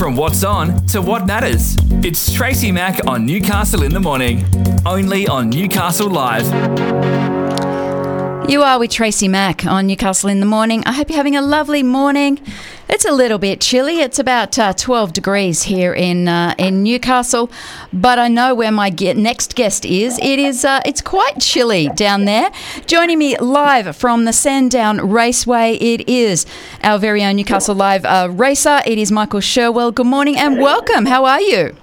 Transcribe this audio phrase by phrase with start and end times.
[0.00, 1.76] From what's on to what matters.
[2.02, 4.46] It's Tracy Mac on Newcastle in the Morning.
[4.86, 7.39] Only on Newcastle Live.
[8.50, 10.82] You are with Tracy Mac on Newcastle in the morning.
[10.84, 12.40] I hope you're having a lovely morning.
[12.88, 14.00] It's a little bit chilly.
[14.00, 17.48] It's about uh, 12 degrees here in uh, in Newcastle,
[17.92, 20.18] but I know where my ge- next guest is.
[20.18, 22.50] It is uh, it's quite chilly down there.
[22.86, 26.44] Joining me live from the Sandown Raceway, it is
[26.82, 28.80] our very own Newcastle Live uh, racer.
[28.84, 29.92] It is Michael Sherwell.
[29.92, 31.06] Good morning and welcome.
[31.06, 31.76] How are you?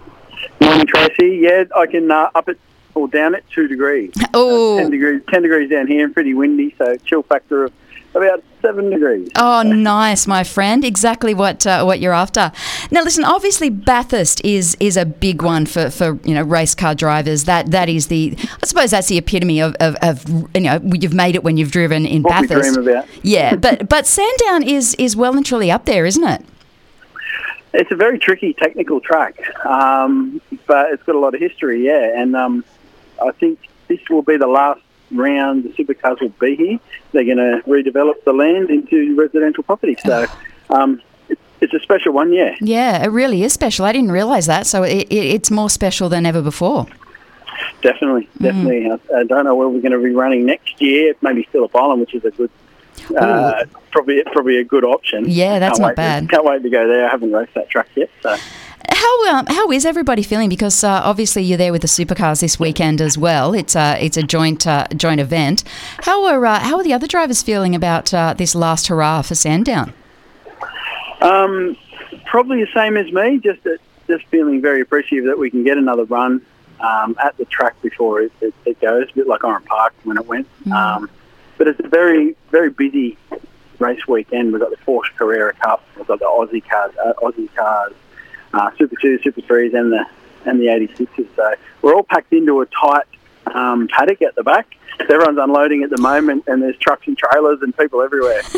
[0.59, 1.39] Morning, Tracy.
[1.43, 2.59] Yeah, I can uh, up it
[2.97, 4.11] or down at two degrees.
[4.33, 4.77] Oh.
[4.77, 6.75] ten degrees, ten degrees down here, and pretty windy.
[6.77, 7.73] So chill factor of
[8.15, 9.29] about seven degrees.
[9.35, 10.83] Oh, nice, my friend.
[10.83, 12.51] Exactly what uh, what you're after.
[12.91, 13.23] Now, listen.
[13.23, 17.43] Obviously, Bathurst is is a big one for, for you know race car drivers.
[17.45, 20.25] That that is the I suppose that's the epitome of, of, of
[20.55, 22.73] you know you've made it when you've driven in What Bathurst.
[22.73, 23.05] dream about.
[23.23, 26.43] Yeah, but but Sandown is is well and truly up there, isn't it?
[27.73, 31.85] It's a very tricky technical track, um, but it's got a lot of history.
[31.85, 32.63] Yeah, and um,
[33.25, 36.79] I think this will be the last round the supercars will be here.
[37.13, 39.95] They're going to redevelop the land into residential property.
[40.05, 40.25] So.
[40.69, 41.01] Um,
[41.59, 42.55] it's a special one, yeah.
[42.61, 43.83] Yeah, it really is special.
[43.85, 44.67] I didn't realise that.
[44.67, 46.85] So it, it, it's more special than ever before.
[47.81, 48.43] Definitely, Mm.
[48.43, 48.91] definitely.
[48.91, 51.15] I, I don't know where we're going to be running next year.
[51.21, 52.51] Maybe Phillip Island, which is a good,
[53.17, 55.25] uh, probably probably a good option.
[55.27, 56.29] Yeah, that's not wait bad.
[56.29, 57.07] can't wait to go there.
[57.07, 58.35] I haven't raced that track yet, so
[58.97, 60.49] How um, how is everybody feeling?
[60.49, 63.53] Because uh, obviously you're there with the supercars this weekend as well.
[63.53, 65.63] It's a it's a joint uh, joint event.
[66.01, 69.35] How are uh, how are the other drivers feeling about uh, this last hurrah for
[69.35, 69.93] Sandown?
[71.21, 71.77] um,
[72.25, 73.37] probably the same as me.
[73.37, 73.77] Just that,
[74.07, 76.43] just feeling very appreciative that we can get another run
[76.79, 79.07] um, at the track before it, it, it goes.
[79.11, 80.47] A bit like Oran Park when it went.
[80.71, 81.07] Um,
[81.59, 83.15] but it's a very very busy
[83.77, 84.53] race weekend.
[84.53, 85.83] We've got the Porsche Carrera Cup.
[85.95, 87.93] We've got the Aussie cars, uh, Aussie cars,
[88.53, 90.05] uh, Super Two, Super Threes, and the
[90.45, 91.27] and the 86s.
[91.35, 93.03] So we're all packed into a tight
[93.55, 94.75] um, paddock at the back.
[94.99, 98.41] Everyone's unloading at the moment, and there's trucks and trailers and people everywhere.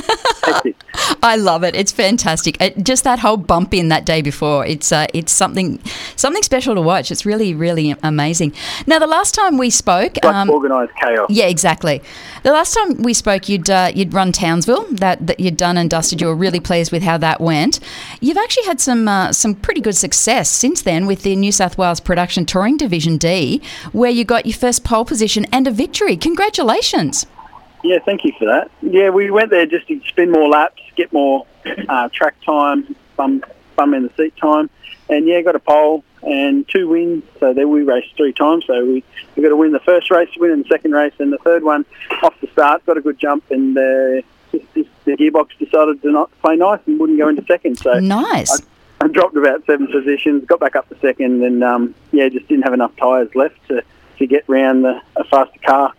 [1.21, 1.75] I love it.
[1.75, 2.61] It's fantastic.
[2.61, 4.65] It, just that whole bump in that day before.
[4.65, 5.79] It's uh, it's something
[6.15, 7.11] something special to watch.
[7.11, 8.53] It's really really amazing.
[8.87, 11.27] Now the last time we spoke, Like um, organised chaos.
[11.29, 12.01] Yeah, exactly.
[12.43, 14.85] The last time we spoke, you'd uh, you'd run Townsville.
[14.91, 16.21] That that you'd done and dusted.
[16.21, 17.79] You were really pleased with how that went.
[18.21, 21.77] You've actually had some uh, some pretty good success since then with the New South
[21.77, 26.15] Wales Production Touring Division D, where you got your first pole position and a victory.
[26.17, 27.25] Congratulations!
[27.83, 28.69] Yeah, thank you for that.
[28.81, 31.45] Yeah, we went there just to spin more laps, get more
[31.87, 33.43] uh, track time, bum,
[33.75, 34.69] bum in the seat time,
[35.09, 37.23] and yeah, got a pole and two wins.
[37.39, 38.65] So then we raced three times.
[38.65, 39.03] So we
[39.35, 41.63] we got to win the first race, win in the second race, and the third
[41.63, 41.85] one
[42.21, 46.11] off the start got a good jump, and uh, just, just, the gearbox decided to
[46.11, 47.77] not play nice and wouldn't go into second.
[47.77, 48.61] So Nice.
[49.01, 52.63] I dropped about seven positions, got back up to second, and um, yeah, just didn't
[52.63, 53.81] have enough tyres left to,
[54.19, 55.93] to get round the, a faster car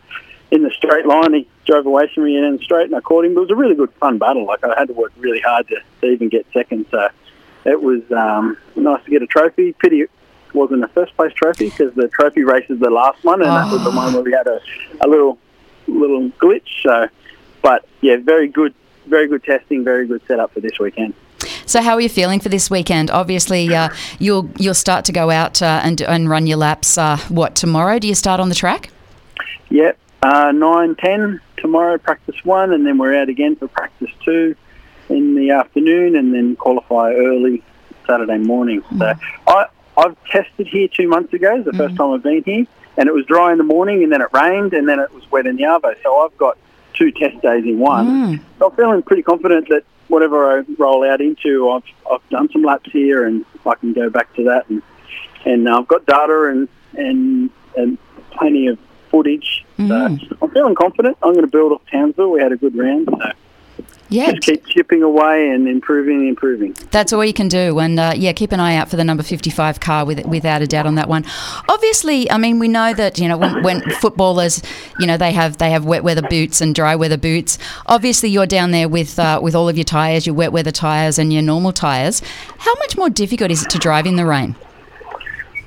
[0.51, 1.35] in the straight line.
[1.35, 3.33] He drove away from me in the straight, and I caught him.
[3.33, 4.47] It was a really good, fun battle.
[4.47, 7.09] Like I had to work really hard to, to even get second, so
[7.65, 9.73] it was um, nice to get a trophy.
[9.73, 10.11] Pity it
[10.53, 13.71] wasn't a first place trophy because the trophy race is the last one, and that
[13.71, 14.61] was the one where we had a,
[15.05, 15.39] a little
[15.87, 16.83] little glitch.
[16.83, 17.09] So,
[17.63, 18.75] but yeah, very good,
[19.07, 21.15] very good testing, very good setup for this weekend.
[21.71, 23.13] So how are you feeling for this weekend?
[23.13, 26.99] Obviously, uh, you'll you'll start to go out uh, and and run your laps.
[26.99, 28.01] Uh, what tomorrow?
[28.01, 28.91] Do you start on the track?
[29.69, 34.57] Yep, uh, nine ten tomorrow, practice one, and then we're out again for practice two
[35.11, 37.63] in the afternoon, and then qualify early
[38.05, 38.83] Saturday morning.
[38.99, 39.15] So
[39.47, 39.67] I
[39.97, 41.55] I've tested here two months ago.
[41.55, 42.67] It's the first time I've been here,
[42.97, 45.23] and it was dry in the morning, and then it rained, and then it was
[45.31, 45.95] wet in the arvo.
[46.03, 46.59] So I've got
[46.95, 48.45] two test days in one.
[48.59, 52.63] So I'm feeling pretty confident that whatever I roll out into, I've I've done some
[52.63, 54.83] laps here, and I can go back to that, and
[55.45, 57.99] and I've got data and and and
[58.33, 58.79] plenty of
[59.11, 59.65] footage.
[59.79, 60.29] Mm.
[60.29, 61.17] So I'm feeling confident.
[61.23, 62.31] I'm going to build off Townsville.
[62.31, 63.31] We had a good round, so
[64.11, 66.75] Yeah, just keep chipping away and improving and improving.
[66.91, 69.23] That's all you can do, and uh, yeah, keep an eye out for the number
[69.23, 71.25] fifty-five car, with, without a doubt on that one.
[71.69, 74.63] Obviously, I mean, we know that you know when, when footballers,
[74.99, 77.57] you know, they have they have wet weather boots and dry weather boots.
[77.87, 81.17] Obviously, you're down there with uh, with all of your tyres, your wet weather tyres
[81.17, 82.21] and your normal tyres.
[82.59, 84.57] How much more difficult is it to drive in the rain?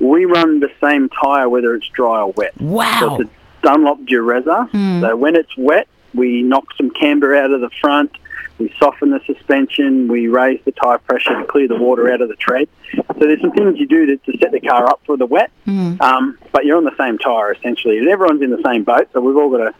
[0.01, 2.59] We run the same tyre whether it's dry or wet.
[2.59, 2.99] Wow.
[2.99, 4.99] So it's a Dunlop Direzza.
[4.99, 8.11] So when it's wet, we knock some camber out of the front.
[8.63, 10.07] We soften the suspension.
[10.07, 12.69] We raise the tyre pressure to clear the water out of the tread.
[12.95, 15.51] So there's some things you do to, to set the car up for the wet.
[16.01, 19.09] Um, but you're on the same tyre essentially, and everyone's in the same boat.
[19.11, 19.75] So we've all got to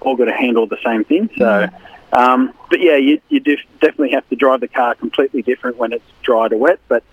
[0.00, 1.30] all got to handle the same thing.
[1.38, 1.68] So,
[2.12, 5.92] um, but yeah, you, you do definitely have to drive the car completely different when
[5.92, 6.80] it's dry to wet.
[6.88, 7.04] But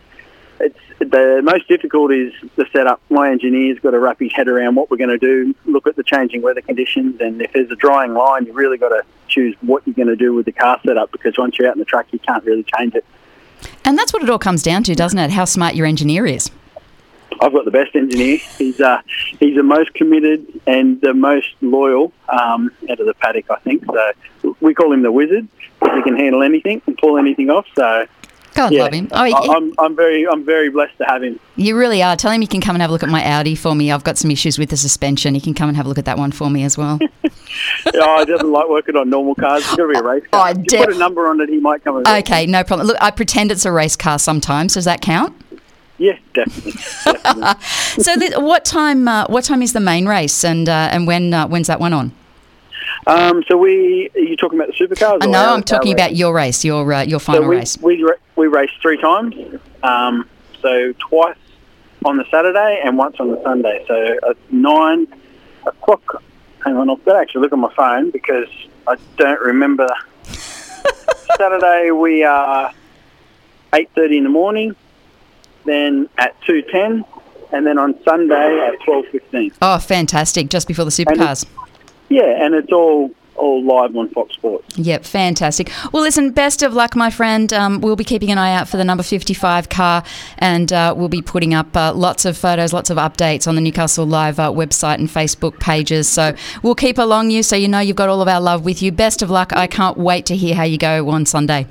[0.60, 3.02] it's the most difficult is the setup.
[3.10, 5.96] My engineer's got to wrap his head around what we're going to do, look at
[5.96, 9.56] the changing weather conditions, and if there's a drying line, you really got to choose
[9.62, 11.86] what you're going to do with the car setup because once you're out in the
[11.86, 13.06] track, you can't really change it.
[13.86, 15.32] And that's what it all comes down to, doesn't it?
[15.32, 16.52] How smart your engineer is.
[17.42, 18.38] I've got the best engineer.
[18.58, 19.02] He's uh,
[19.40, 23.84] he's the most committed and the most loyal um, out of the paddock, I think.
[23.86, 25.48] So we call him the wizard
[25.80, 27.66] because he can handle anything and pull anything off.
[27.76, 28.06] So
[28.54, 29.08] God yeah, love him.
[29.12, 31.40] Oh, I, he- I'm, I'm very I'm very blessed to have him.
[31.56, 32.16] you really are.
[32.16, 33.92] Tell him you can come and have a look at my Audi for me.
[33.92, 35.36] I've got some issues with the suspension.
[35.36, 37.00] You can come and have a look at that one for me as well.
[37.96, 39.62] oh, he doesn't like working on normal cars.
[39.64, 40.48] It's got to be a race car.
[40.48, 41.98] Oh, If you def- put a number on it, he might come.
[41.98, 42.88] and- okay, no problem.
[42.88, 44.74] Look, I pretend it's a race car sometimes.
[44.76, 45.36] Does that count?
[45.98, 46.72] Yes, definitely.
[47.06, 48.04] definitely.
[48.04, 49.08] So, li- what time?
[49.08, 51.94] Uh, what time is the main race, and uh, and when uh, when's that one
[51.94, 52.12] on?
[53.08, 55.22] Um, so we are you talking about the supercars?
[55.22, 57.56] I or know I'm talking our about your race, your uh, your So final we,
[57.58, 57.78] race.
[57.82, 58.06] we
[58.36, 59.36] we raced three times.
[59.84, 60.30] Um,
[60.62, 61.38] so twice
[62.06, 63.84] on the Saturday and once on the Sunday.
[63.88, 65.08] So at nine
[65.66, 66.24] o'clock.
[66.64, 68.48] Hang on, I've got to actually look at my phone because
[68.88, 69.88] I don't remember.
[71.38, 72.72] Saturday we are
[73.74, 74.76] eight thirty in the morning,
[75.66, 77.04] then at two ten,
[77.52, 79.52] and then on Sunday at twelve fifteen.
[79.62, 80.50] Oh, fantastic!
[80.50, 81.46] Just before the supercars.
[82.10, 84.78] Yeah, and it's all all live on Fox Sports.
[84.78, 85.72] Yep, fantastic.
[85.92, 87.52] Well, listen, best of luck, my friend.
[87.52, 90.04] Um, we'll be keeping an eye out for the number 55 car,
[90.38, 93.62] and uh, we'll be putting up uh, lots of photos, lots of updates on the
[93.62, 96.08] Newcastle Live uh, website and Facebook pages.
[96.08, 98.82] So we'll keep along you so you know you've got all of our love with
[98.82, 98.92] you.
[98.92, 99.54] Best of luck.
[99.54, 101.68] I can't wait to hear how you go on Sunday.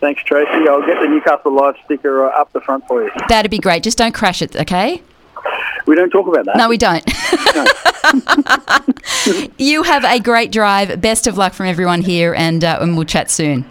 [0.00, 0.66] Thanks, Tracy.
[0.68, 3.10] I'll get the Newcastle Live sticker uh, up the front for you.
[3.28, 3.82] That'd be great.
[3.82, 5.02] Just don't crash it, okay?
[5.86, 6.56] We don't talk about that.
[6.56, 7.04] No, we don't.
[9.58, 11.00] you have a great drive.
[11.00, 13.64] Best of luck from everyone here, and, uh, and we'll chat soon.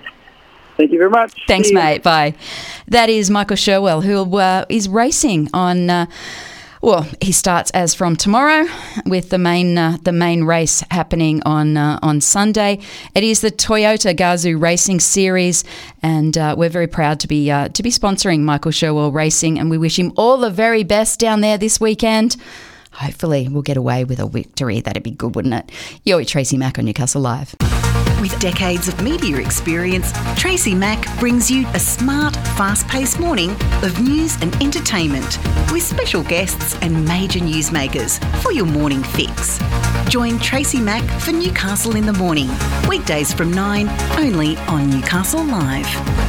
[0.78, 1.34] Thank you very much.
[1.46, 2.04] Thanks, mate.
[2.04, 2.36] Bye.
[2.88, 5.90] That is Michael Sherwell, who uh, is racing on.
[5.90, 6.06] Uh,
[6.82, 8.66] well, he starts as from tomorrow,
[9.06, 12.80] with the main uh, the main race happening on uh, on Sunday.
[13.14, 15.66] It is the Toyota Gazoo Racing Series,
[16.02, 19.70] and uh, we're very proud to be uh, to be sponsoring Michael Sherwell Racing, and
[19.70, 22.38] we wish him all the very best down there this weekend.
[23.00, 24.82] Hopefully, we'll get away with a victory.
[24.82, 25.72] That'd be good, wouldn't it?
[26.04, 27.56] You're with Tracy Mac on Newcastle Live.
[28.22, 33.52] With decades of media experience, Tracy Mac brings you a smart, fast paced morning
[33.82, 35.40] of news and entertainment
[35.72, 39.60] with special guests and major newsmakers for your morning fix.
[40.10, 42.50] Join Tracy Mac for Newcastle in the Morning,
[42.90, 43.88] weekdays from 9,
[44.18, 46.29] only on Newcastle Live.